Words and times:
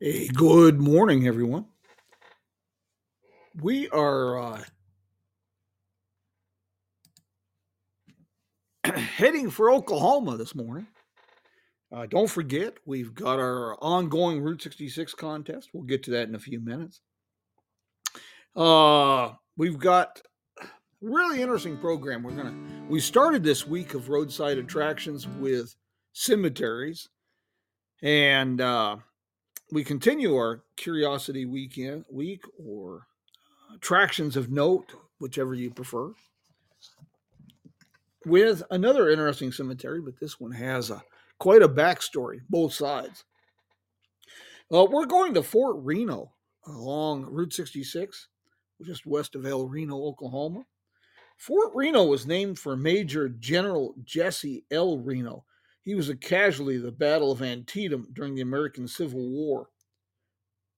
A 0.00 0.28
good 0.28 0.80
morning, 0.80 1.26
everyone. 1.26 1.66
We 3.62 3.88
are 3.90 4.38
uh, 4.38 4.64
heading 8.92 9.50
for 9.50 9.70
Oklahoma 9.70 10.36
this 10.36 10.54
morning. 10.54 10.86
Uh, 11.94 12.06
don't 12.06 12.30
forget, 12.30 12.74
we've 12.84 13.14
got 13.14 13.38
our 13.38 13.76
ongoing 13.80 14.40
Route 14.40 14.62
66 14.62 15.14
contest. 15.14 15.68
We'll 15.72 15.84
get 15.84 16.02
to 16.04 16.10
that 16.10 16.28
in 16.28 16.34
a 16.34 16.40
few 16.40 16.58
minutes. 16.58 17.00
Uh, 18.56 19.30
we've 19.56 19.78
got 19.78 20.20
really 21.00 21.40
interesting 21.40 21.76
program. 21.76 22.24
We're 22.24 22.32
gonna 22.32 22.56
we 22.88 22.98
started 22.98 23.44
this 23.44 23.64
week 23.64 23.94
of 23.94 24.08
roadside 24.08 24.58
attractions 24.58 25.28
with 25.28 25.76
cemeteries, 26.12 27.08
and 28.02 28.60
uh, 28.60 28.96
we 29.70 29.84
continue 29.84 30.34
our 30.34 30.64
curiosity 30.76 31.46
weekend 31.46 32.06
week 32.10 32.42
or 32.58 33.06
attractions 33.72 34.36
of 34.36 34.50
note, 34.50 34.92
whichever 35.20 35.54
you 35.54 35.70
prefer, 35.70 36.12
with 38.26 38.64
another 38.72 39.10
interesting 39.10 39.52
cemetery, 39.52 40.00
but 40.00 40.18
this 40.18 40.40
one 40.40 40.52
has 40.52 40.90
a 40.90 41.00
quite 41.38 41.62
a 41.62 41.68
backstory, 41.68 42.40
both 42.48 42.72
sides. 42.72 43.24
Uh, 44.72 44.86
we're 44.90 45.06
going 45.06 45.34
to 45.34 45.42
Fort 45.42 45.76
Reno 45.80 46.32
along 46.66 47.26
Route 47.26 47.52
66, 47.52 48.28
just 48.82 49.06
west 49.06 49.34
of 49.34 49.46
El 49.46 49.68
Reno, 49.68 49.96
Oklahoma. 49.96 50.64
Fort 51.36 51.72
Reno 51.74 52.04
was 52.04 52.26
named 52.26 52.58
for 52.58 52.76
Major 52.76 53.28
General 53.28 53.94
Jesse 54.04 54.64
L. 54.70 54.98
Reno. 54.98 55.44
He 55.82 55.94
was 55.94 56.08
a 56.08 56.16
casualty 56.16 56.76
of 56.76 56.82
the 56.82 56.92
Battle 56.92 57.30
of 57.30 57.42
Antietam 57.42 58.08
during 58.12 58.34
the 58.34 58.40
American 58.40 58.88
Civil 58.88 59.28
War. 59.28 59.68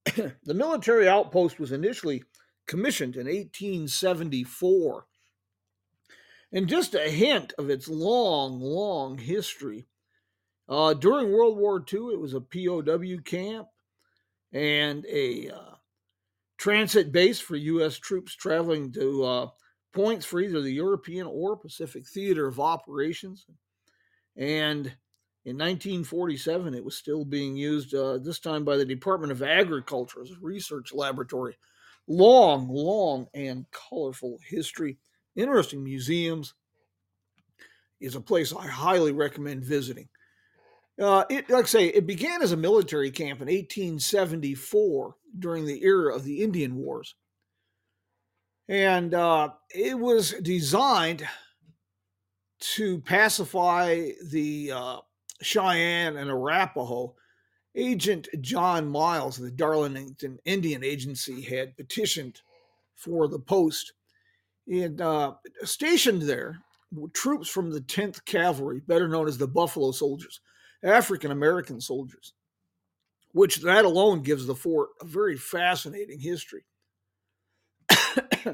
the 0.16 0.54
military 0.54 1.08
outpost 1.08 1.60
was 1.60 1.72
initially 1.72 2.24
commissioned 2.66 3.16
in 3.16 3.26
1874. 3.26 5.06
And 6.52 6.68
just 6.68 6.94
a 6.94 7.10
hint 7.10 7.52
of 7.58 7.70
its 7.70 7.88
long, 7.88 8.60
long 8.60 9.18
history. 9.18 9.86
Uh, 10.68 10.94
during 10.94 11.32
World 11.32 11.56
War 11.56 11.84
II, 11.92 12.12
it 12.12 12.20
was 12.20 12.34
a 12.34 12.40
POW 12.40 13.22
camp 13.24 13.68
and 14.52 15.04
a 15.06 15.50
uh, 15.50 15.74
transit 16.58 17.12
base 17.12 17.38
for 17.38 17.56
U.S. 17.56 17.98
troops 17.98 18.34
traveling 18.34 18.92
to 18.92 19.24
uh, 19.24 19.48
points 19.92 20.26
for 20.26 20.40
either 20.40 20.60
the 20.60 20.72
European 20.72 21.26
or 21.26 21.56
Pacific 21.56 22.06
theater 22.06 22.46
of 22.46 22.60
operations. 22.60 23.46
And 24.36 24.86
in 25.44 25.56
1947, 25.56 26.74
it 26.74 26.84
was 26.84 26.96
still 26.96 27.24
being 27.24 27.56
used, 27.56 27.94
uh, 27.94 28.18
this 28.18 28.40
time 28.40 28.64
by 28.64 28.76
the 28.76 28.84
Department 28.84 29.30
of 29.30 29.42
Agriculture 29.42 30.22
as 30.22 30.30
a 30.30 30.40
research 30.40 30.92
laboratory. 30.92 31.56
Long, 32.08 32.68
long, 32.68 33.26
and 33.34 33.66
colorful 33.70 34.38
history. 34.44 34.98
Interesting 35.36 35.84
museums 35.84 36.54
is 38.00 38.16
a 38.16 38.20
place 38.20 38.52
I 38.52 38.66
highly 38.66 39.12
recommend 39.12 39.64
visiting. 39.64 40.08
Uh, 41.00 41.24
it, 41.28 41.50
like 41.50 41.64
I 41.64 41.68
say, 41.68 41.86
it 41.86 42.06
began 42.06 42.42
as 42.42 42.52
a 42.52 42.56
military 42.56 43.10
camp 43.10 43.40
in 43.40 43.48
1874 43.48 45.14
during 45.38 45.66
the 45.66 45.82
era 45.84 46.14
of 46.14 46.24
the 46.24 46.42
Indian 46.42 46.76
Wars. 46.76 47.14
And 48.68 49.14
uh, 49.14 49.50
it 49.70 49.98
was 49.98 50.32
designed 50.42 51.26
to 52.58 53.00
pacify 53.00 54.10
the 54.30 54.72
uh, 54.72 54.96
Cheyenne 55.42 56.16
and 56.16 56.30
Arapaho. 56.30 57.14
Agent 57.74 58.28
John 58.40 58.88
Miles 58.88 59.38
of 59.38 59.44
the 59.44 59.50
Darlington 59.50 60.38
Indian 60.46 60.82
Agency 60.82 61.42
had 61.42 61.76
petitioned 61.76 62.40
for 62.94 63.28
the 63.28 63.38
post. 63.38 63.92
And 64.66 65.00
uh, 65.00 65.34
stationed 65.62 66.22
there 66.22 66.58
were 66.90 67.08
troops 67.08 67.48
from 67.48 67.70
the 67.70 67.82
10th 67.82 68.24
Cavalry, 68.24 68.80
better 68.80 69.08
known 69.08 69.28
as 69.28 69.36
the 69.36 69.46
Buffalo 69.46 69.92
Soldiers, 69.92 70.40
African 70.86 71.30
American 71.30 71.80
soldiers, 71.80 72.32
which 73.32 73.56
that 73.62 73.84
alone 73.84 74.22
gives 74.22 74.46
the 74.46 74.54
fort 74.54 74.90
a 75.00 75.04
very 75.04 75.36
fascinating 75.36 76.20
history. 76.20 76.64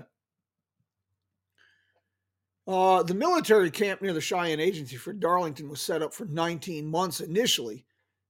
uh, 2.66 3.02
the 3.02 3.14
military 3.14 3.70
camp 3.70 4.02
near 4.02 4.12
the 4.12 4.20
Cheyenne 4.20 4.60
Agency 4.60 4.96
for 4.96 5.12
Darlington 5.12 5.68
was 5.68 5.80
set 5.80 6.02
up 6.02 6.14
for 6.14 6.24
19 6.24 6.86
months 6.86 7.20
initially, 7.20 7.84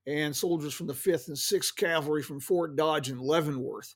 and 0.06 0.34
soldiers 0.34 0.74
from 0.74 0.88
the 0.88 0.92
5th 0.92 1.28
and 1.28 1.36
6th 1.36 1.76
Cavalry 1.76 2.22
from 2.22 2.41
Fort 2.41 2.76
Dodge 2.76 3.08
and 3.08 3.20
Leavenworth 3.20 3.94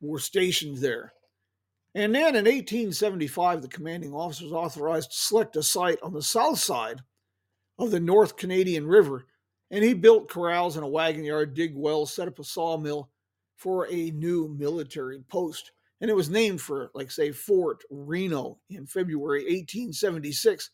were 0.00 0.18
stationed 0.18 0.78
there. 0.78 1.12
And 1.94 2.14
then 2.14 2.36
in 2.36 2.44
1875, 2.44 3.62
the 3.62 3.68
commanding 3.68 4.14
officer 4.14 4.44
was 4.44 4.52
authorized 4.52 5.10
to 5.10 5.16
select 5.16 5.56
a 5.56 5.62
site 5.62 5.98
on 6.02 6.12
the 6.12 6.22
south 6.22 6.60
side 6.60 7.02
of 7.80 7.90
the 7.90 7.98
North 7.98 8.36
Canadian 8.36 8.86
River, 8.86 9.26
and 9.70 9.82
he 9.82 9.94
built 9.94 10.28
corrals 10.28 10.76
and 10.76 10.84
a 10.84 10.88
wagon 10.88 11.24
yard, 11.24 11.54
dig 11.54 11.74
wells, 11.74 12.12
set 12.12 12.28
up 12.28 12.38
a 12.38 12.44
sawmill 12.44 13.10
for 13.56 13.88
a 13.90 14.10
new 14.10 14.48
military 14.48 15.20
post. 15.28 15.72
And 16.00 16.10
it 16.10 16.16
was 16.16 16.30
named 16.30 16.60
for, 16.60 16.90
like, 16.94 17.10
say, 17.10 17.32
Fort 17.32 17.82
Reno 17.90 18.58
in 18.68 18.86
February 18.86 19.42
1876 19.44 20.70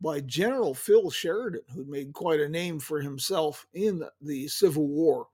by 0.00 0.20
General 0.20 0.74
Phil 0.74 1.10
Sheridan, 1.10 1.62
who 1.74 1.84
made 1.84 2.12
quite 2.12 2.40
a 2.40 2.48
name 2.48 2.78
for 2.78 3.00
himself 3.00 3.66
in 3.72 4.02
the 4.20 4.46
Civil 4.48 4.86
War. 4.86 5.28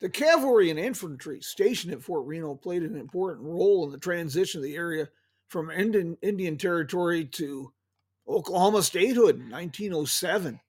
The 0.00 0.08
cavalry 0.08 0.70
and 0.70 0.78
infantry 0.78 1.40
stationed 1.40 1.92
at 1.92 2.02
Fort 2.02 2.26
Reno 2.26 2.56
played 2.56 2.82
an 2.82 2.96
important 2.96 3.46
role 3.46 3.84
in 3.84 3.92
the 3.92 3.98
transition 3.98 4.58
of 4.58 4.64
the 4.64 4.74
area 4.74 5.08
from 5.48 5.70
Indian, 5.70 6.16
Indian 6.22 6.56
Territory 6.56 7.24
to 7.26 7.72
Oklahoma 8.28 8.82
statehood 8.82 9.36
in 9.36 9.50
1907. 9.50 10.60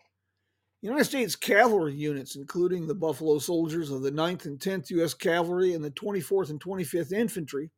United 0.82 1.06
States 1.06 1.36
cavalry 1.36 1.94
units, 1.94 2.36
including 2.36 2.88
the 2.88 2.96
Buffalo 2.96 3.40
Soldiers 3.40 3.90
of 3.90 4.02
the 4.02 4.12
9th 4.12 4.46
and 4.46 4.60
10th 4.60 4.90
U.S. 4.90 5.14
Cavalry 5.14 5.74
and 5.74 5.84
the 5.84 5.92
24th 5.92 6.50
and 6.50 6.60
25th 6.60 7.14
Infantry, 7.14 7.72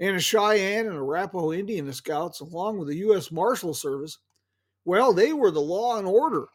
and 0.00 0.16
a 0.16 0.20
Cheyenne 0.20 0.86
and 0.86 0.96
Arapaho 0.96 1.52
Indian 1.52 1.92
Scouts, 1.92 2.40
along 2.40 2.78
with 2.78 2.88
the 2.88 2.96
U.S. 2.96 3.30
Marshal 3.30 3.74
Service, 3.74 4.18
well, 4.86 5.12
they 5.12 5.32
were 5.32 5.50
the 5.50 5.60
law 5.60 5.98
and 5.98 6.06
order 6.06 6.46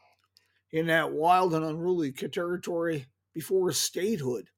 in 0.72 0.88
that 0.88 1.12
wild 1.12 1.54
and 1.54 1.63
unruly 1.63 2.12
territory 2.12 3.06
before 3.34 3.72
statehood. 3.72 4.50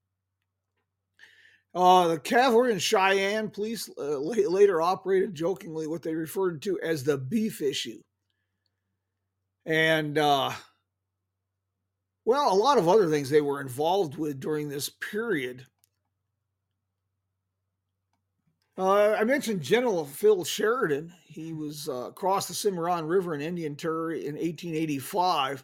Uh, 1.73 2.09
the 2.09 2.19
cavalry 2.19 2.71
and 2.71 2.81
Cheyenne 2.81 3.49
police 3.49 3.89
uh, 3.97 4.17
later 4.17 4.81
operated 4.81 5.33
jokingly 5.33 5.87
what 5.87 6.01
they 6.01 6.13
referred 6.13 6.61
to 6.63 6.79
as 6.81 7.03
the 7.03 7.17
beef 7.17 7.61
issue. 7.61 8.01
And, 9.65 10.17
uh, 10.17 10.51
well, 12.25 12.53
a 12.53 12.55
lot 12.55 12.77
of 12.77 12.89
other 12.89 13.09
things 13.09 13.29
they 13.29 13.41
were 13.41 13.61
involved 13.61 14.17
with 14.17 14.39
during 14.39 14.67
this 14.67 14.89
period. 14.89 15.65
Uh, 18.77 19.13
I 19.13 19.23
mentioned 19.23 19.61
General 19.61 20.05
Phil 20.05 20.43
Sheridan. 20.43 21.13
He 21.25 21.53
was 21.53 21.87
uh, 21.87 22.07
across 22.07 22.47
the 22.47 22.53
Cimarron 22.53 23.05
River 23.05 23.33
in 23.33 23.41
Indian 23.41 23.75
Territory 23.75 24.25
in 24.25 24.33
1885. 24.35 25.63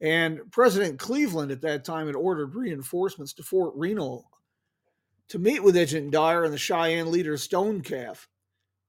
And 0.00 0.40
President 0.50 0.98
Cleveland 0.98 1.52
at 1.52 1.62
that 1.62 1.84
time 1.84 2.06
had 2.06 2.16
ordered 2.16 2.54
reinforcements 2.54 3.32
to 3.34 3.42
Fort 3.42 3.72
Reno 3.76 4.24
to 5.28 5.38
meet 5.38 5.62
with 5.62 5.76
Agent 5.76 6.10
Dyer 6.10 6.44
and 6.44 6.52
the 6.52 6.58
Cheyenne 6.58 7.10
leader 7.10 7.34
Stonecalf. 7.34 8.26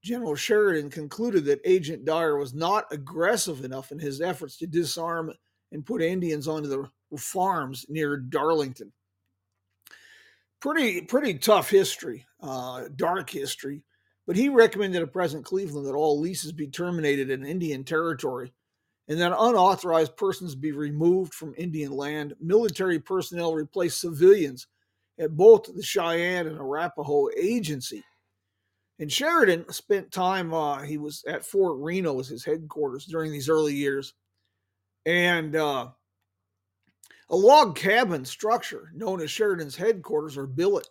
General 0.03 0.35
Sheridan 0.35 0.89
concluded 0.89 1.45
that 1.45 1.61
Agent 1.65 2.05
Dyer 2.05 2.37
was 2.37 2.53
not 2.53 2.85
aggressive 2.91 3.65
enough 3.65 3.91
in 3.91 3.99
his 3.99 4.21
efforts 4.21 4.57
to 4.57 4.67
disarm 4.67 5.33
and 5.71 5.85
put 5.85 6.01
Indians 6.01 6.47
onto 6.47 6.69
the 6.69 7.17
farms 7.17 7.85
near 7.89 8.17
Darlington. 8.17 8.91
Pretty, 10.59 11.01
pretty 11.01 11.35
tough 11.35 11.69
history, 11.69 12.25
uh, 12.41 12.85
dark 12.95 13.29
history. 13.29 13.83
But 14.25 14.35
he 14.35 14.49
recommended 14.49 14.99
to 14.99 15.07
President 15.07 15.45
Cleveland 15.45 15.87
that 15.87 15.93
all 15.93 16.19
leases 16.19 16.51
be 16.51 16.67
terminated 16.67 17.29
in 17.29 17.45
Indian 17.45 17.83
territory 17.83 18.51
and 19.07 19.19
that 19.19 19.31
unauthorized 19.37 20.17
persons 20.17 20.53
be 20.53 20.73
removed 20.73 21.33
from 21.33 21.53
Indian 21.57 21.91
land. 21.91 22.33
Military 22.41 22.99
personnel 22.99 23.53
replace 23.53 23.95
civilians 23.95 24.67
at 25.19 25.35
both 25.35 25.73
the 25.73 25.83
Cheyenne 25.83 26.47
and 26.47 26.59
Arapaho 26.59 27.29
agency. 27.37 28.03
And 28.99 29.11
Sheridan 29.11 29.71
spent 29.71 30.11
time, 30.11 30.53
uh, 30.53 30.81
he 30.81 30.97
was 30.97 31.23
at 31.27 31.45
Fort 31.45 31.77
Reno 31.79 32.19
as 32.19 32.27
his 32.27 32.43
headquarters 32.43 33.05
during 33.05 33.31
these 33.31 33.49
early 33.49 33.73
years. 33.73 34.13
And 35.05 35.55
uh, 35.55 35.89
a 37.29 37.35
log 37.35 37.75
cabin 37.75 38.25
structure 38.25 38.91
known 38.95 39.21
as 39.21 39.29
Sheridan's 39.29 39.75
headquarters 39.75 40.37
or 40.37 40.47
billet 40.47 40.87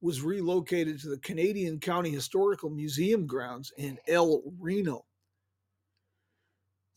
was 0.00 0.22
relocated 0.22 1.00
to 1.00 1.08
the 1.08 1.18
Canadian 1.18 1.78
County 1.78 2.10
Historical 2.10 2.70
Museum 2.70 3.26
grounds 3.26 3.72
in 3.76 3.98
El 4.08 4.42
Reno. 4.58 5.04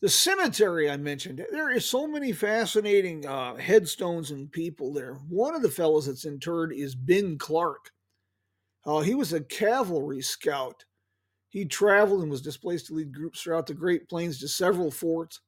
The 0.04 0.10
cemetery 0.10 0.90
I 0.90 0.98
mentioned, 0.98 1.46
there 1.50 1.70
is 1.70 1.86
so 1.86 2.06
many 2.06 2.30
fascinating 2.32 3.24
uh, 3.24 3.56
headstones 3.56 4.32
and 4.32 4.52
people 4.52 4.92
there. 4.92 5.14
One 5.30 5.54
of 5.54 5.62
the 5.62 5.70
fellows 5.70 6.04
that's 6.04 6.26
interred 6.26 6.74
is 6.74 6.94
Ben 6.94 7.38
Clark. 7.38 7.90
Uh, 8.84 9.00
he 9.00 9.14
was 9.14 9.32
a 9.32 9.40
cavalry 9.40 10.20
scout. 10.20 10.84
He 11.48 11.64
traveled 11.64 12.20
and 12.20 12.30
was 12.30 12.42
displaced 12.42 12.88
to 12.88 12.92
lead 12.92 13.14
groups 13.14 13.40
throughout 13.40 13.66
the 13.66 13.72
Great 13.72 14.06
Plains 14.06 14.38
to 14.40 14.46
several 14.46 14.90
forts. 14.90 15.40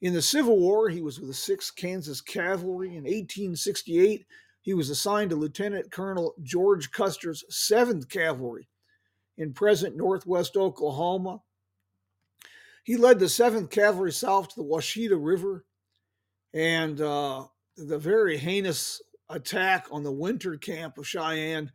In 0.00 0.14
the 0.14 0.22
Civil 0.22 0.60
War, 0.60 0.88
he 0.88 1.02
was 1.02 1.18
with 1.18 1.30
the 1.30 1.54
6th 1.54 1.74
Kansas 1.74 2.20
Cavalry. 2.20 2.90
In 2.90 3.02
1868, 3.02 4.24
he 4.60 4.74
was 4.74 4.90
assigned 4.90 5.30
to 5.30 5.36
Lieutenant 5.36 5.90
Colonel 5.90 6.36
George 6.44 6.92
Custer's 6.92 7.42
7th 7.50 8.08
Cavalry 8.08 8.68
in 9.38 9.52
present 9.52 9.96
northwest 9.96 10.56
Oklahoma. 10.56 11.40
He 12.84 12.96
led 12.96 13.18
the 13.18 13.26
7th 13.26 13.70
Cavalry 13.70 14.12
south 14.12 14.48
to 14.48 14.56
the 14.56 14.68
Washita 14.68 15.18
River 15.18 15.64
and 16.54 17.00
uh, 17.00 17.44
the 17.76 17.98
very 17.98 18.36
heinous 18.36 19.02
attack 19.28 19.86
on 19.90 20.02
the 20.02 20.12
winter 20.12 20.56
camp 20.56 20.98
of 20.98 21.06
Cheyenne 21.06 21.70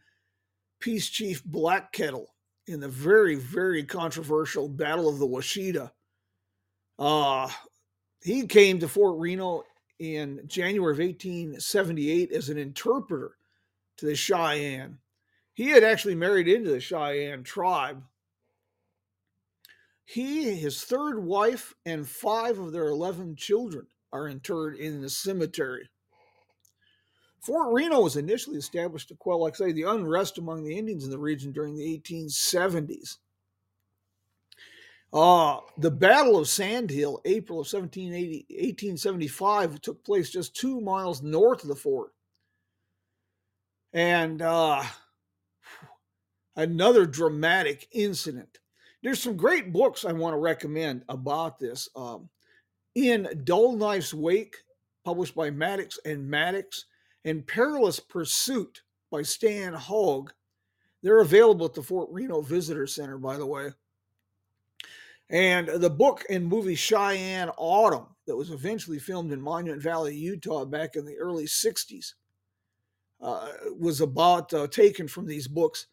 Peace 0.79 1.07
Chief 1.09 1.43
Black 1.45 1.91
Kettle 1.91 2.33
in 2.67 2.79
the 2.79 2.89
very, 2.89 3.35
very 3.35 3.83
controversial 3.83 4.67
Battle 4.67 5.07
of 5.07 5.19
the 5.19 5.27
Washita. 5.27 5.91
Uh, 6.97 7.49
he 8.21 8.45
came 8.47 8.79
to 8.79 8.87
Fort 8.87 9.19
Reno 9.19 9.63
in 9.99 10.41
January 10.47 10.93
of 10.93 10.99
1878 10.99 12.31
as 12.31 12.49
an 12.49 12.57
interpreter 12.57 13.37
to 13.97 14.05
the 14.05 14.15
Cheyenne. 14.15 14.97
He 15.53 15.69
had 15.69 15.83
actually 15.83 16.15
married 16.15 16.47
into 16.47 16.71
the 16.71 16.79
Cheyenne 16.79 17.43
tribe. 17.43 18.03
He, 20.05 20.55
his 20.55 20.83
third 20.83 21.23
wife, 21.23 21.73
and 21.85 22.07
five 22.07 22.59
of 22.59 22.71
their 22.71 22.87
11 22.87 23.35
children 23.35 23.87
are 24.11 24.27
interred 24.27 24.75
in 24.75 25.01
the 25.01 25.09
cemetery. 25.09 25.89
Fort 27.41 27.73
Reno 27.73 28.01
was 28.01 28.15
initially 28.15 28.57
established 28.57 29.09
to 29.09 29.15
quell, 29.15 29.41
like 29.41 29.55
I 29.55 29.57
say, 29.57 29.71
the 29.73 29.83
unrest 29.83 30.37
among 30.37 30.63
the 30.63 30.77
Indians 30.77 31.03
in 31.03 31.09
the 31.09 31.17
region 31.17 31.51
during 31.51 31.75
the 31.75 31.99
1870s. 31.99 33.17
Uh, 35.11 35.59
the 35.77 35.91
Battle 35.91 36.37
of 36.37 36.47
Sand 36.47 36.89
Hill, 36.89 37.21
April 37.25 37.59
of 37.59 37.71
1875, 37.71 39.81
took 39.81 40.03
place 40.03 40.31
just 40.31 40.55
two 40.55 40.81
miles 40.81 41.21
north 41.21 41.63
of 41.63 41.69
the 41.69 41.75
fort. 41.75 42.13
And 43.91 44.41
uh, 44.41 44.83
another 46.55 47.05
dramatic 47.05 47.87
incident. 47.91 48.59
There's 49.03 49.21
some 49.21 49.35
great 49.35 49.73
books 49.73 50.05
I 50.05 50.13
want 50.13 50.33
to 50.33 50.39
recommend 50.39 51.03
about 51.09 51.59
this. 51.59 51.89
Um, 51.95 52.29
in 52.95 53.41
Dull 53.43 53.75
Knife's 53.75 54.13
Wake, 54.13 54.55
published 55.03 55.35
by 55.35 55.51
Maddux 55.51 55.97
and 56.05 56.29
Maddux, 56.31 56.85
and 57.25 57.45
Perilous 57.45 57.99
Pursuit 57.99 58.81
by 59.11 59.21
Stan 59.21 59.73
Hoig. 59.73 60.29
They're 61.01 61.19
available 61.19 61.65
at 61.65 61.73
the 61.73 61.83
Fort 61.83 62.09
Reno 62.11 62.41
Visitor 62.41 62.87
Center, 62.87 63.17
by 63.17 63.37
the 63.37 63.45
way. 63.45 63.69
And 65.29 65.67
the 65.67 65.89
book 65.89 66.23
and 66.29 66.45
movie 66.45 66.75
Cheyenne 66.75 67.49
Autumn, 67.57 68.07
that 68.25 68.37
was 68.37 68.51
eventually 68.51 68.99
filmed 68.99 69.31
in 69.31 69.41
Monument 69.41 69.81
Valley, 69.81 70.15
Utah, 70.15 70.63
back 70.63 70.95
in 70.95 71.05
the 71.05 71.17
early 71.17 71.45
60s, 71.45 72.13
uh, 73.21 73.47
was 73.77 73.99
about 73.99 74.53
uh, 74.53 74.67
taken 74.67 75.07
from 75.07 75.25
these 75.25 75.47
books. 75.47 75.87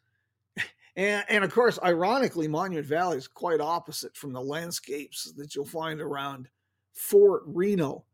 And, 0.96 1.24
and, 1.28 1.44
of 1.44 1.52
course, 1.52 1.78
ironically, 1.84 2.48
Monument 2.48 2.86
Valley 2.86 3.16
is 3.18 3.28
quite 3.28 3.60
opposite 3.60 4.16
from 4.16 4.32
the 4.32 4.40
landscapes 4.40 5.32
that 5.32 5.54
you'll 5.54 5.64
find 5.64 6.00
around 6.00 6.48
Fort 6.92 7.42
Reno. 7.46 8.04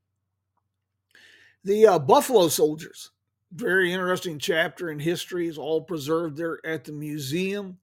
The 1.65 1.87
uh, 1.87 1.99
Buffalo 1.99 2.49
Soldiers, 2.49 3.11
very 3.53 3.93
interesting 3.93 4.39
chapter 4.39 4.91
in 4.91 4.99
history, 4.99 5.49
is 5.49 5.59
all 5.59 5.81
preserved 5.81 6.37
there 6.37 6.65
at 6.65 6.85
the 6.85 6.93
museum. 6.93 7.79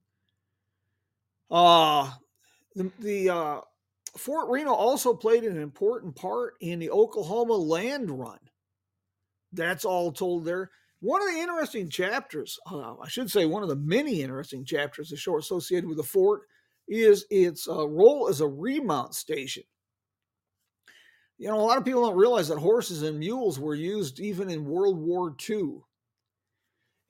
Uh, 1.50 2.10
the, 2.74 2.90
the 3.00 3.30
uh, 3.30 3.60
Fort 4.16 4.48
Reno 4.48 4.72
also 4.72 5.12
played 5.12 5.44
an 5.44 5.60
important 5.60 6.14
part 6.14 6.54
in 6.60 6.78
the 6.78 6.90
Oklahoma 6.90 7.54
land 7.54 8.10
run. 8.10 8.38
That's 9.52 9.84
all 9.84 10.12
told 10.12 10.44
there. 10.44 10.70
One 11.04 11.20
of 11.20 11.34
the 11.34 11.38
interesting 11.38 11.90
chapters, 11.90 12.58
uh, 12.72 12.94
I 12.98 13.08
should 13.08 13.30
say, 13.30 13.44
one 13.44 13.62
of 13.62 13.68
the 13.68 13.76
many 13.76 14.22
interesting 14.22 14.64
chapters 14.64 15.10
the 15.10 15.18
show 15.18 15.36
associated 15.36 15.86
with 15.86 15.98
the 15.98 16.02
fort 16.02 16.44
is 16.88 17.26
its 17.28 17.68
uh, 17.68 17.86
role 17.86 18.26
as 18.30 18.40
a 18.40 18.48
remount 18.48 19.14
station. 19.14 19.64
You 21.36 21.48
know, 21.48 21.56
a 21.56 21.60
lot 21.60 21.76
of 21.76 21.84
people 21.84 22.00
don't 22.00 22.16
realize 22.16 22.48
that 22.48 22.56
horses 22.56 23.02
and 23.02 23.18
mules 23.18 23.60
were 23.60 23.74
used 23.74 24.18
even 24.18 24.48
in 24.48 24.64
World 24.64 24.96
War 24.98 25.36
II. 25.46 25.82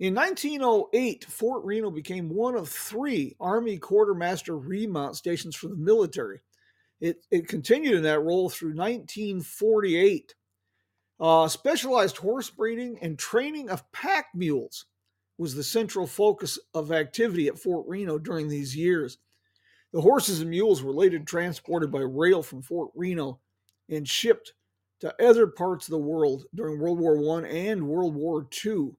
In 0.01 0.13
1908, 0.13 1.27
Fort 1.27 1.65
Reno 1.65 1.89
became 1.93 2.29
one 2.29 2.57
of 2.57 2.69
three 2.69 3.37
Army 3.39 3.79
quartermaster 3.79 4.59
remount 4.59 5.15
stations 5.15 5.55
for 5.55 5.69
the 5.69 5.77
military. 5.77 6.41
It, 7.01 7.25
it 7.31 7.47
continued 7.47 7.95
in 7.95 8.03
that 8.03 8.23
role 8.23 8.51
through 8.51 8.75
1948. 8.75 10.35
Uh, 11.25 11.49
specialized 11.49 12.19
horse 12.19 12.51
breeding 12.51 12.99
and 13.01 13.19
training 13.19 13.71
of 13.71 13.91
pack 13.93 14.27
mules 14.35 14.85
was 15.39 15.55
the 15.55 15.65
central 15.65 16.07
focus 16.07 16.59
of 16.75 16.93
activity 16.93 17.49
at 17.49 17.59
Fort 17.59 17.87
Reno 17.89 18.19
during 18.19 18.47
these 18.47 18.77
years. 18.77 19.17
The 19.95 20.03
horses 20.03 20.43
and 20.43 20.51
mules 20.51 20.83
were 20.83 20.93
later 20.93 21.19
transported 21.19 21.91
by 21.91 22.01
rail 22.01 22.43
from 22.43 22.61
Fort 22.61 22.91
Reno 22.95 23.41
and 23.89 24.07
shipped 24.07 24.53
to 25.01 25.15
other 25.19 25.47
parts 25.47 25.89
of 25.89 25.93
the 25.93 25.99
world 25.99 26.45
during 26.55 26.79
World 26.79 27.01
War 27.01 27.41
I 27.43 27.49
and 27.49 27.89
World 27.89 28.15
War 28.15 28.47
II. 28.63 28.91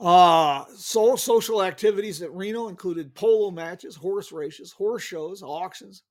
Uh, 0.00 0.64
so 0.74 1.14
social 1.14 1.62
activities 1.62 2.20
at 2.20 2.34
Reno 2.34 2.66
included 2.66 3.14
polo 3.14 3.52
matches, 3.52 3.94
horse 3.94 4.32
races, 4.32 4.72
horse 4.72 5.04
shows, 5.04 5.40
auctions. 5.40 6.02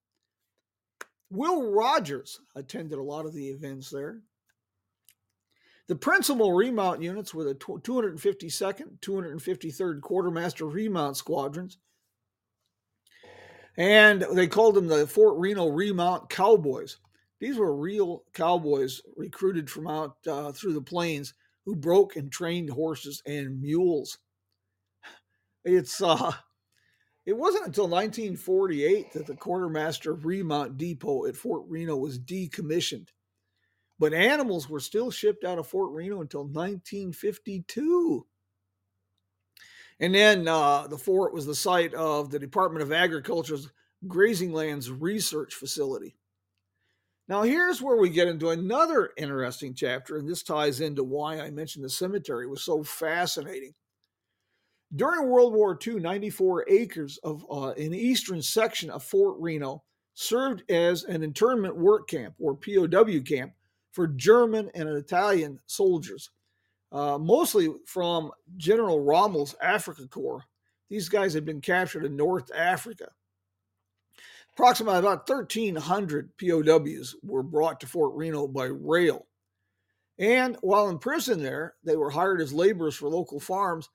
Will 1.34 1.72
Rogers 1.72 2.40
attended 2.56 3.00
a 3.00 3.04
lot 3.04 3.26
of 3.26 3.34
the 3.34 3.50
events 3.50 3.90
there. 3.90 4.22
The 5.88 5.96
principal 5.96 6.54
remount 6.54 7.02
units 7.02 7.34
were 7.34 7.44
the 7.44 7.56
252nd, 7.56 9.00
253rd 9.00 10.02
Quartermaster 10.02 10.68
Remount 10.68 11.18
Squadrons, 11.18 11.80
and 13.76 14.24
they 14.34 14.46
called 14.46 14.76
them 14.76 14.88
the 14.88 15.08
Fort 15.08 15.40
Reno 15.40 15.68
Remount 15.68 16.30
Cowboys. 16.30 16.98
These 17.40 17.58
were 17.58 17.76
real 17.76 18.24
cowboys 18.34 19.02
recruited 19.18 19.72
from 19.72 19.88
out 19.88 20.16
uh, 20.28 20.52
through 20.52 20.74
the 20.74 20.82
plains 20.82 21.34
who 21.66 21.76
broke 21.76 22.16
and 22.16 22.32
trained 22.32 22.70
horses 22.70 23.24
and 23.26 23.60
mules. 23.60 24.20
It's 25.66 26.02
uh 26.02 26.34
it 27.26 27.38
wasn't 27.38 27.68
until 27.68 27.88
1948 27.88 29.14
that 29.14 29.26
the 29.26 29.36
quartermaster 29.36 30.14
Remount 30.14 30.78
Depot 30.78 31.26
at 31.26 31.38
Fort 31.38 31.64
Reno 31.68 31.96
was 31.96 32.20
decommissioned. 32.20 33.10
But 33.98 34.14
animals 34.14 34.68
were 34.70 34.82
still 34.82 35.12
shipped 35.12 35.46
out 35.46 35.60
of 35.60 35.68
Fort 35.68 35.94
Reno 35.94 36.20
until 36.20 36.44
1952. 36.44 38.26
And 40.00 40.14
then 40.14 40.48
uh, 40.48 40.88
the 40.88 40.98
fort 40.98 41.34
was 41.34 41.46
the 41.46 41.56
site 41.56 41.94
of 41.94 42.30
the 42.30 42.40
Department 42.40 42.84
of 42.84 42.92
Agriculture's 42.92 43.70
Grazing 44.06 44.52
Lands 44.52 44.92
Research 44.92 45.54
Facility. 45.54 46.18
Now, 47.30 47.44
here's 47.44 47.82
where 47.82 47.96
we 47.96 48.10
get 48.10 48.28
into 48.28 48.50
another 48.50 49.12
interesting 49.16 49.74
chapter, 49.74 50.18
and 50.18 50.28
this 50.28 50.44
ties 50.44 50.82
into 50.82 51.06
why 51.06 51.40
I 51.40 51.52
mentioned 51.52 51.86
the 51.86 51.90
cemetery 51.90 52.48
was 52.48 52.64
so 52.64 52.84
fascinating. 52.84 53.76
During 54.96 55.30
World 55.30 55.54
War 55.54 55.78
II, 55.86 55.96
94 55.96 56.66
acres 56.70 57.18
of 57.24 57.46
uh, 57.50 57.70
an 57.72 57.94
eastern 57.94 58.42
section 58.42 58.90
of 58.92 59.04
Fort 59.04 59.38
Reno 59.40 59.84
served 60.14 60.70
as 60.70 61.04
an 61.06 61.24
internment 61.24 61.76
work 61.76 62.08
camp 62.08 62.36
or 62.40 62.56
POW 62.56 63.22
camp 63.26 63.54
for 63.92 64.08
German 64.08 64.70
and 64.76 64.88
Italian 64.90 65.60
soldiers, 65.66 66.30
uh, 66.92 67.18
mostly 67.18 67.70
from 67.86 68.32
General 68.58 69.00
Rommel's 69.00 69.56
Afrika 69.64 70.08
Korps. 70.08 70.44
These 70.90 71.10
guys 71.10 71.34
had 71.34 71.46
been 71.46 71.62
captured 71.62 72.06
in 72.06 72.16
North 72.16 72.52
Africa. 72.56 73.10
Approximately 74.54 75.00
about 75.00 75.28
1,300 75.28 76.38
POWs 76.38 77.16
were 77.24 77.42
brought 77.42 77.80
to 77.80 77.88
Fort 77.88 78.14
Reno 78.14 78.48
by 78.48 78.66
rail. 78.66 79.26
And 80.20 80.56
while 80.62 80.90
in 80.90 81.00
prison 81.00 81.42
there, 81.42 81.74
they 81.84 81.96
were 81.96 82.12
hired 82.12 82.40
as 82.40 82.54
laborers 82.54 82.94
for 82.94 83.10
local 83.10 83.40
farms. 83.40 83.90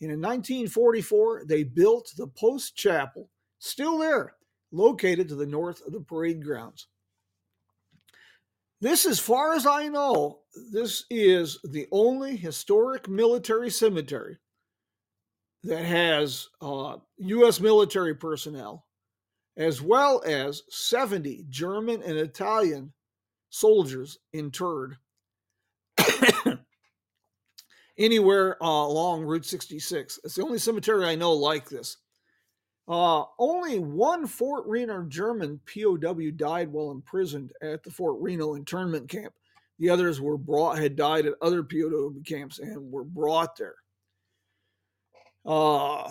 And 0.00 0.12
in 0.12 0.20
1944, 0.20 1.44
they 1.46 1.64
built 1.64 2.12
the 2.16 2.26
Post 2.26 2.76
Chapel, 2.76 3.30
still 3.58 3.98
there, 3.98 4.34
located 4.70 5.28
to 5.28 5.34
the 5.34 5.46
north 5.46 5.82
of 5.86 5.92
the 5.92 6.00
parade 6.00 6.44
grounds. 6.44 6.86
This, 8.80 9.06
as 9.06 9.18
far 9.18 9.54
as 9.54 9.66
I 9.66 9.88
know, 9.88 10.40
this 10.72 11.04
is 11.10 11.58
the 11.64 11.88
only 11.90 12.36
historic 12.36 13.08
military 13.08 13.70
cemetery 13.70 14.38
that 15.64 15.84
has 15.84 16.46
uh, 16.60 16.98
U.S. 17.16 17.58
military 17.58 18.14
personnel 18.14 18.86
as 19.58 19.82
well 19.82 20.22
as 20.24 20.62
70 20.70 21.46
German 21.50 22.00
and 22.02 22.16
Italian 22.16 22.92
soldiers 23.50 24.18
interred 24.32 24.96
anywhere 27.98 28.62
uh, 28.62 28.66
along 28.66 29.24
Route 29.24 29.44
66. 29.44 30.20
It's 30.24 30.34
the 30.34 30.42
only 30.42 30.58
cemetery 30.58 31.04
I 31.04 31.14
know 31.14 31.32
like 31.32 31.68
this. 31.68 31.96
Uh, 32.88 33.24
only 33.38 33.78
one 33.78 34.26
Fort 34.26 34.66
Reno 34.66 35.02
German 35.02 35.60
POW 35.66 36.30
died 36.36 36.72
while 36.72 36.90
imprisoned 36.90 37.52
at 37.60 37.82
the 37.82 37.90
Fort 37.90 38.16
Reno 38.20 38.54
internment 38.54 39.08
camp. 39.10 39.34
The 39.78 39.90
others 39.90 40.20
were 40.20 40.38
brought, 40.38 40.78
had 40.78 40.96
died 40.96 41.26
at 41.26 41.34
other 41.42 41.62
POW 41.62 42.14
camps 42.26 42.58
and 42.58 42.90
were 42.90 43.04
brought 43.04 43.56
there. 43.56 43.76
Uh, 45.44 46.10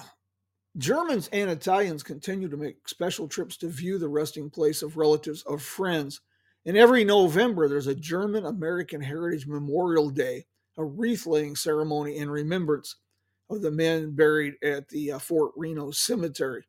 Germans 0.77 1.29
and 1.34 1.50
Italians 1.50 2.03
continue 2.03 2.48
to 2.48 2.58
make 2.58 2.88
special 2.88 3.27
trips 3.27 3.58
to 3.58 3.67
view 3.67 3.98
the 3.98 4.08
resting 4.08 4.50
place 4.50 4.84
of 4.84 4.98
relatives 4.98 5.41
of 5.44 5.63
friends. 5.63 6.22
And 6.65 6.77
every 6.77 7.03
November, 7.03 7.67
there's 7.67 7.88
a 7.88 7.96
German 7.96 8.46
American 8.46 9.01
Heritage 9.01 9.48
Memorial 9.48 10.10
Day, 10.10 10.46
a 10.77 10.86
wreath 10.86 11.25
laying 11.25 11.55
ceremony 11.55 12.17
in 12.17 12.29
remembrance 12.29 12.96
of 13.50 13.62
the 13.62 13.72
men 13.72 14.12
buried 14.12 14.55
at 14.63 14.89
the 14.89 15.13
uh, 15.13 15.19
Fort 15.19 15.51
Reno 15.55 15.91
Cemetery. 15.91 16.65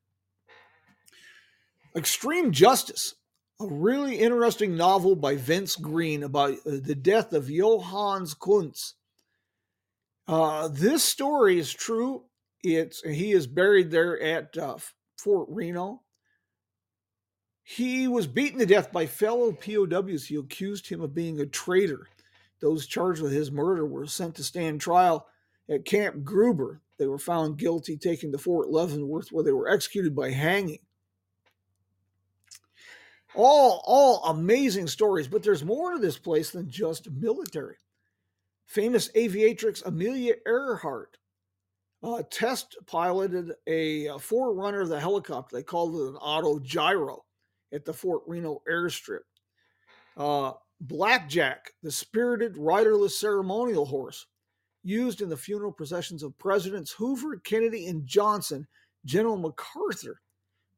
Extreme 1.96 2.52
Justice, 2.52 3.14
a 3.60 3.66
really 3.66 4.16
interesting 4.16 4.76
novel 4.76 5.16
by 5.16 5.36
Vince 5.36 5.76
Green 5.76 6.22
about 6.22 6.52
uh, 6.52 6.78
the 6.82 6.94
death 6.94 7.32
of 7.32 7.48
Johannes 7.48 8.34
Kunz. 8.34 8.94
Uh, 10.26 10.68
this 10.68 11.02
story 11.02 11.58
is 11.58 11.72
true. 11.72 12.24
It's 12.62 13.02
he 13.02 13.32
is 13.32 13.46
buried 13.46 13.90
there 13.90 14.20
at 14.20 14.56
uh, 14.56 14.76
Fort 15.16 15.48
Reno. 15.50 16.02
He 17.64 18.08
was 18.08 18.26
beaten 18.26 18.58
to 18.60 18.66
death 18.66 18.92
by 18.92 19.06
fellow 19.06 19.52
POWs 19.52 20.26
who 20.26 20.40
accused 20.40 20.88
him 20.88 21.00
of 21.00 21.14
being 21.14 21.40
a 21.40 21.46
traitor. 21.46 22.08
Those 22.60 22.86
charged 22.86 23.22
with 23.22 23.32
his 23.32 23.52
murder 23.52 23.86
were 23.86 24.06
sent 24.06 24.34
to 24.36 24.44
stand 24.44 24.80
trial 24.80 25.26
at 25.68 25.84
Camp 25.84 26.24
Gruber. 26.24 26.80
They 26.98 27.06
were 27.06 27.18
found 27.18 27.58
guilty, 27.58 27.96
taken 27.96 28.32
to 28.32 28.38
Fort 28.38 28.68
Leavenworth, 28.70 29.28
where 29.30 29.44
they 29.44 29.52
were 29.52 29.68
executed 29.68 30.16
by 30.16 30.30
hanging. 30.30 30.80
All, 33.34 33.82
all 33.86 34.24
amazing 34.24 34.88
stories, 34.88 35.28
but 35.28 35.42
there's 35.42 35.64
more 35.64 35.92
to 35.92 35.98
this 35.98 36.18
place 36.18 36.50
than 36.50 36.68
just 36.68 37.10
military. 37.10 37.76
Famous 38.66 39.10
aviatrix 39.12 39.84
Amelia 39.86 40.34
Earhart 40.46 41.18
uh, 42.02 42.22
test 42.30 42.76
piloted 42.86 43.52
a, 43.66 44.06
a 44.06 44.18
forerunner 44.18 44.80
of 44.80 44.88
the 44.88 45.00
helicopter. 45.00 45.56
They 45.56 45.62
called 45.62 45.94
it 45.94 46.08
an 46.08 46.16
auto 46.16 46.58
gyro 46.58 47.24
at 47.72 47.84
the 47.84 47.92
Fort 47.92 48.22
Reno 48.26 48.62
airstrip. 48.68 49.20
Uh, 50.16 50.52
Blackjack, 50.80 51.72
the 51.82 51.90
spirited 51.90 52.56
riderless 52.56 53.18
ceremonial 53.18 53.84
horse, 53.84 54.26
used 54.84 55.20
in 55.20 55.28
the 55.28 55.36
funeral 55.36 55.72
processions 55.72 56.22
of 56.22 56.38
Presidents 56.38 56.92
Hoover, 56.92 57.40
Kennedy, 57.44 57.86
and 57.86 58.06
Johnson, 58.06 58.66
General 59.04 59.36
MacArthur 59.36 60.20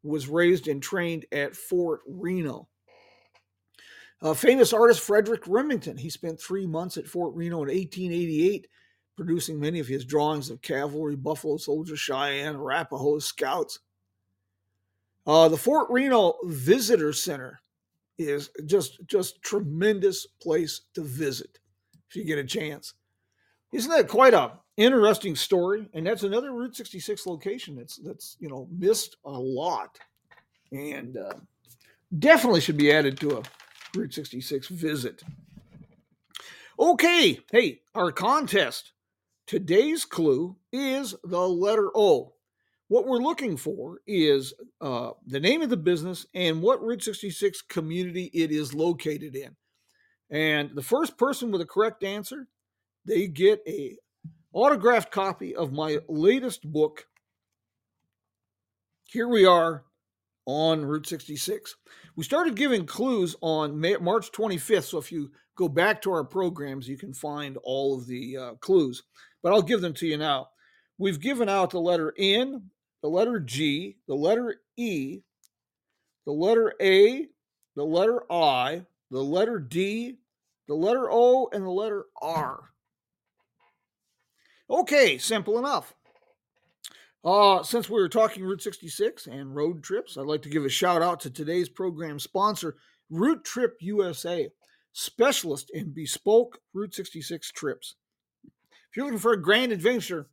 was 0.02 0.28
raised 0.28 0.69
and 0.69 0.83
trained 0.83 1.26
at 1.33 1.54
Fort 1.54 2.00
Reno. 2.07 2.69
Uh, 4.23 4.35
famous 4.35 4.73
artist 4.73 5.00
Frederic 5.00 5.42
Remington, 5.47 5.97
he 5.97 6.11
spent 6.11 6.40
three 6.40 6.66
months 6.66 6.97
at 6.97 7.07
Fort 7.07 7.35
Reno 7.35 7.57
in 7.62 7.69
1888, 7.69 8.66
producing 9.16 9.59
many 9.59 9.80
of 9.80 9.87
his 9.87 10.04
drawings 10.04 10.50
of 10.50 10.61
cavalry, 10.62 11.16
Buffalo 11.16 11.57
Soldiers, 11.57 12.00
Cheyenne, 12.00 12.57
Arapaho 12.57 13.19
scouts. 13.19 13.80
Uh, 15.26 15.49
the 15.49 15.57
Fort 15.57 15.88
Reno 15.90 16.35
Visitor 16.45 17.12
Center 17.12 17.61
is 18.28 18.50
just 18.66 19.00
just 19.06 19.42
tremendous 19.42 20.26
place 20.42 20.82
to 20.94 21.02
visit 21.02 21.58
if 22.08 22.16
you 22.16 22.24
get 22.24 22.38
a 22.38 22.44
chance. 22.44 22.94
Isn't 23.72 23.90
that 23.90 24.08
quite 24.08 24.34
a 24.34 24.52
interesting 24.76 25.36
story? 25.36 25.88
And 25.94 26.06
that's 26.06 26.22
another 26.22 26.52
Route 26.52 26.76
66 26.76 27.26
location 27.26 27.76
that's 27.76 27.96
that's 27.96 28.36
you 28.40 28.48
know 28.48 28.68
missed 28.76 29.16
a 29.24 29.30
lot, 29.30 29.98
and 30.72 31.16
uh, 31.16 31.34
definitely 32.18 32.60
should 32.60 32.76
be 32.76 32.92
added 32.92 33.18
to 33.20 33.38
a 33.38 33.42
Route 33.94 34.14
66 34.14 34.68
visit. 34.68 35.22
Okay, 36.78 37.40
hey, 37.52 37.80
our 37.94 38.10
contest. 38.10 38.92
Today's 39.46 40.04
clue 40.04 40.56
is 40.72 41.14
the 41.24 41.48
letter 41.48 41.90
O. 41.94 42.32
What 42.90 43.06
we're 43.06 43.18
looking 43.18 43.56
for 43.56 44.00
is 44.04 44.52
uh, 44.80 45.11
the 45.25 45.38
name 45.38 45.62
of 45.62 45.70
the 45.70 45.76
business 45.76 46.26
and 46.35 46.61
what 46.61 46.82
Route 46.82 47.04
66 47.04 47.62
community 47.62 48.32
it 48.35 48.50
is 48.50 48.75
located 48.75 49.37
in. 49.37 49.54
And 50.28 50.75
the 50.75 50.82
first 50.82 51.16
person 51.16 51.52
with 51.52 51.61
a 51.61 51.66
correct 51.66 52.02
answer, 52.02 52.49
they 53.06 53.28
get 53.28 53.62
a 53.68 53.97
autographed 54.52 55.12
copy 55.12 55.54
of 55.54 55.73
my 55.73 55.99
latest 56.09 56.64
book. 56.64 57.06
Here 59.04 59.28
we 59.28 59.47
are 59.47 59.85
on 60.44 60.85
Route 60.85 61.06
66. 61.06 61.76
We 62.16 62.25
started 62.25 62.56
giving 62.56 62.87
clues 62.87 63.37
on 63.40 63.78
May, 63.78 63.99
March 63.99 64.32
25th, 64.32 64.82
so 64.82 64.99
if 64.99 65.12
you 65.12 65.30
go 65.54 65.68
back 65.68 66.02
to 66.02 66.11
our 66.11 66.25
programs, 66.25 66.88
you 66.88 66.99
can 66.99 67.14
find 67.14 67.56
all 67.62 67.97
of 67.97 68.09
the 68.09 68.37
uh, 68.37 68.54
clues. 68.54 69.04
But 69.44 69.52
I'll 69.52 69.62
give 69.62 69.80
them 69.80 69.94
to 69.94 70.09
you 70.09 70.16
now. 70.16 70.49
We've 70.99 71.20
given 71.20 71.49
out 71.49 71.70
the 71.70 71.78
letter 71.78 72.12
N, 72.18 72.64
the 73.02 73.09
letter 73.09 73.40
G, 73.40 73.97
the 74.07 74.14
letter 74.14 74.57
E, 74.76 75.21
the 76.26 76.33
letter 76.33 76.75
A, 76.80 77.26
the 77.76 77.85
letter 77.85 78.30
I, 78.30 78.85
the 79.11 79.23
letter 79.23 79.59
D, 79.59 80.19
the 80.69 80.75
letter 80.75 81.09
O, 81.11 81.49
and 81.52 81.64
the 81.64 81.71
letter 81.71 82.07
R. 82.21 82.71
Okay, 84.69 85.19
simple 85.19 85.59
enough. 85.59 85.95
Uh, 87.25 87.62
since 87.62 87.90
we 87.90 88.00
were 88.00 88.09
talking 88.09 88.45
Route 88.45 88.62
66 88.62 89.26
and 89.26 89.54
road 89.54 89.83
trips, 89.83 90.16
I'd 90.16 90.26
like 90.26 90.42
to 90.42 90.49
give 90.49 90.64
a 90.64 90.71
shout 90.71 91.02
out 91.02 91.21
to 91.21 91.30
today's 91.30 91.69
program 91.69 92.19
sponsor, 92.19 92.76
RouteTrip 93.12 93.73
USA, 93.80 94.50
specialist 94.92 95.71
in 95.71 95.92
bespoke 95.92 96.61
Route 96.73 96.95
66 96.95 97.50
trips. 97.52 97.97
If 98.45 98.97
you're 98.97 99.07
looking 99.07 99.19
for 99.19 99.33
a 99.33 99.42
grand 99.42 99.73
adventure 99.73 100.28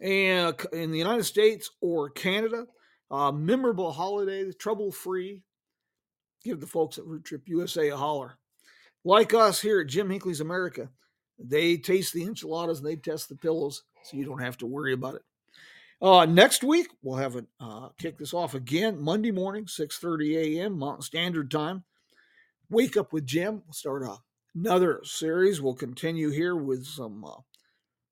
and 0.00 0.54
in 0.72 0.90
the 0.90 0.98
United 0.98 1.24
States 1.24 1.70
or 1.80 2.10
Canada, 2.10 2.66
uh, 3.10 3.30
memorable 3.30 3.92
holiday, 3.92 4.50
trouble 4.52 4.90
free, 4.90 5.42
give 6.44 6.60
the 6.60 6.66
folks 6.66 6.98
at 6.98 7.04
RouteTrip 7.04 7.42
USA 7.46 7.90
a 7.90 7.96
holler. 7.96 8.38
Like 9.04 9.34
us 9.34 9.60
here 9.60 9.80
at 9.80 9.88
Jim 9.88 10.08
Hinckley's 10.10 10.40
America, 10.40 10.88
they 11.38 11.76
taste 11.76 12.12
the 12.12 12.22
enchiladas 12.22 12.78
and 12.78 12.86
they 12.86 12.96
test 12.96 13.28
the 13.28 13.36
pillows, 13.36 13.82
so 14.04 14.16
you 14.16 14.24
don't 14.24 14.42
have 14.42 14.56
to 14.58 14.66
worry 14.66 14.92
about 14.92 15.16
it. 15.16 15.22
Uh, 16.00 16.26
next 16.26 16.64
week 16.64 16.88
we'll 17.02 17.16
have 17.16 17.36
it 17.36 17.46
uh, 17.60 17.88
kick 17.96 18.18
this 18.18 18.34
off 18.34 18.54
again 18.54 19.00
Monday 19.00 19.30
morning, 19.30 19.66
6:30 19.66 20.36
a.m. 20.36 20.78
Mountain 20.78 21.02
Standard 21.02 21.50
Time. 21.50 21.84
Wake 22.70 22.96
up 22.96 23.12
with 23.12 23.26
Jim. 23.26 23.62
We'll 23.64 23.72
start 23.72 24.02
a, 24.02 24.16
another 24.54 25.00
series. 25.04 25.60
We'll 25.60 25.74
continue 25.74 26.30
here 26.30 26.56
with 26.56 26.84
some 26.86 27.24
uh, 27.24 27.40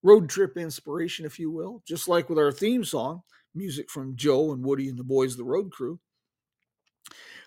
road 0.03 0.29
trip 0.29 0.57
inspiration, 0.57 1.25
if 1.27 1.39
you 1.39 1.51
will, 1.51 1.83
just 1.87 2.09
like 2.09 2.29
with 2.29 2.39
our 2.39 2.53
theme 2.53 2.85
song, 2.85 3.23
music 3.55 3.91
from 3.91 4.17
Joe 4.17 4.53
and 4.53 4.65
Woody 4.65 4.89
and 4.89 4.99
the 4.99 5.05
Boys, 5.05 5.33
of 5.33 5.39
the 5.39 5.45
Road 5.45 5.71
Crew. 5.71 5.99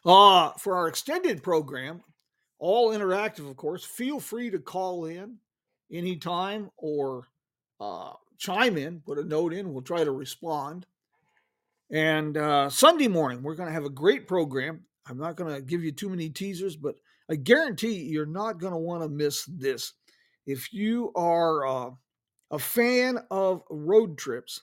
Uh, 0.06 0.52
for 0.60 0.76
our 0.76 0.88
extended 0.88 1.42
program, 1.42 2.02
all 2.60 2.92
interactive, 2.92 3.50
of 3.50 3.56
course, 3.56 3.86
feel 3.86 4.20
free 4.20 4.50
to 4.50 4.60
call 4.60 5.06
in 5.06 5.38
anytime 5.92 6.70
or 6.78 7.28
uh, 7.80 8.14
chime 8.38 8.78
in, 8.78 9.02
put 9.06 9.18
a 9.18 9.24
note 9.24 9.54
in. 9.54 9.72
We'll 9.72 9.82
try 9.82 10.04
to 10.04 10.12
respond. 10.12 10.86
And 11.92 12.38
uh, 12.38 12.70
Sunday 12.70 13.08
morning, 13.08 13.44
we're 13.44 13.56
going 13.56 13.68
to 13.68 13.74
have 13.74 13.86
a 13.86 13.90
great 13.90 14.28
program. 14.28 14.82
I'm 15.08 15.18
not 15.18 15.36
going 15.36 15.54
to 15.54 15.62
give 15.62 15.84
you 15.84 15.92
too 15.92 16.10
many 16.10 16.30
teasers, 16.30 16.76
but 16.76 16.96
I 17.30 17.36
guarantee 17.36 18.04
you're 18.04 18.26
not 18.26 18.60
going 18.60 18.74
to 18.74 18.80
want 18.80 19.04
to 19.04 19.10
miss 19.10 19.46
this. 19.46 19.94
If 20.46 20.74
you 20.74 21.12
are 21.16 21.66
uh, 21.66 21.92
a 22.54 22.60
fan 22.60 23.18
of 23.32 23.64
road 23.72 24.16
trips, 24.16 24.62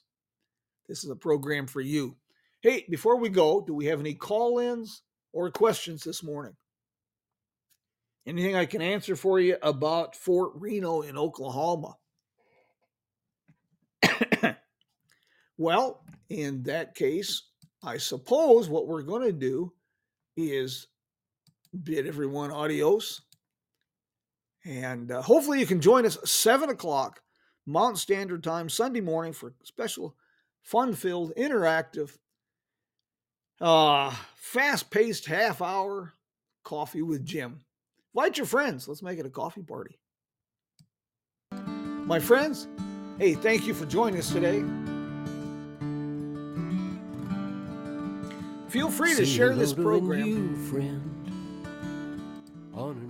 this 0.88 1.02
is 1.02 1.10
a 1.10 1.16
program 1.16 1.66
for 1.66 1.80
you. 1.80 2.14
Hey, 2.60 2.86
before 2.88 3.16
we 3.16 3.28
go, 3.28 3.64
do 3.66 3.74
we 3.74 3.86
have 3.86 3.98
any 3.98 4.14
call 4.14 4.60
ins 4.60 5.02
or 5.32 5.50
questions 5.50 6.04
this 6.04 6.22
morning? 6.22 6.54
Anything 8.24 8.54
I 8.54 8.66
can 8.66 8.80
answer 8.80 9.16
for 9.16 9.40
you 9.40 9.56
about 9.60 10.14
Fort 10.14 10.52
Reno 10.54 11.02
in 11.02 11.18
Oklahoma? 11.18 11.96
well, 15.58 16.04
in 16.28 16.62
that 16.64 16.94
case, 16.94 17.42
I 17.82 17.96
suppose 17.96 18.68
what 18.68 18.86
we're 18.86 19.02
going 19.02 19.26
to 19.26 19.32
do 19.32 19.72
is 20.36 20.86
bid 21.82 22.06
everyone 22.06 22.52
adios. 22.52 23.22
And 24.64 25.10
uh, 25.10 25.22
hopefully 25.22 25.58
you 25.58 25.66
can 25.66 25.80
join 25.80 26.06
us 26.06 26.18
7 26.24 26.70
o'clock 26.70 27.20
Mountain 27.70 27.96
Standard 27.96 28.42
Time 28.42 28.68
Sunday 28.68 29.00
morning 29.00 29.32
for 29.32 29.52
special 29.62 30.14
fun 30.62 30.94
filled 30.94 31.32
interactive 31.36 32.16
Uh, 33.60 34.14
fast 34.36 34.90
paced 34.90 35.26
half 35.26 35.60
hour 35.60 36.14
coffee 36.64 37.02
with 37.02 37.24
Jim. 37.24 37.60
Invite 38.14 38.38
your 38.38 38.46
friends. 38.46 38.88
Let's 38.88 39.02
make 39.02 39.18
it 39.18 39.26
a 39.26 39.30
coffee 39.30 39.62
party. 39.62 39.98
My 42.06 42.18
friends, 42.18 42.66
hey, 43.18 43.34
thank 43.34 43.66
you 43.66 43.74
for 43.74 43.84
joining 43.86 44.18
us 44.18 44.32
today. 44.32 44.62
Feel 48.68 48.90
free 48.90 49.10
to 49.10 49.16
Say 49.16 49.24
share 49.24 49.54
this 49.54 49.72
to 49.72 49.82
program. 49.82 50.20
new 50.22 50.56
friend 50.70 51.02
on 52.72 52.90
an 52.92 53.09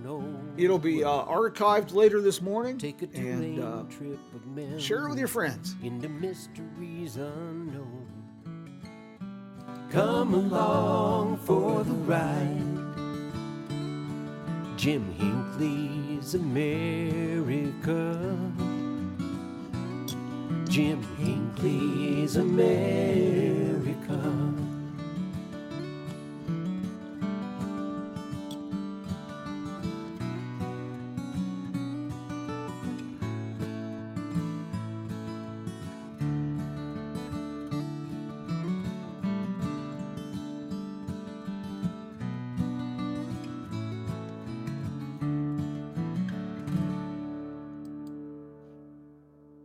It'll 0.57 0.79
be 0.79 1.03
uh, 1.03 1.09
archived 1.25 1.93
later 1.93 2.21
this 2.21 2.41
morning, 2.41 2.77
Take 2.77 3.01
a 3.01 3.07
and 3.15 3.59
uh, 3.63 3.83
trip 3.89 4.19
of 4.35 4.45
memory 4.47 4.79
share 4.79 5.05
it 5.05 5.09
with 5.09 5.19
your 5.19 5.27
friends. 5.27 5.75
into 5.81 6.09
mysteries 6.09 7.15
unknown. 7.15 8.07
Come 9.89 10.33
along 10.33 11.37
for 11.37 11.83
the 11.83 11.93
ride. 11.93 12.77
Jim 14.77 15.11
Hinckley's 15.13 16.33
America. 16.35 18.17
Jim 20.69 21.03
Hinckley's 21.17 22.37
America. 22.37 23.91